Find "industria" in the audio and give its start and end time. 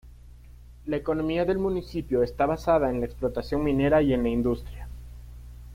4.29-4.87